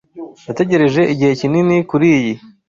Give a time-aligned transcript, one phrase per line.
[0.45, 2.33] Nategereje igihe kinini kuriyi.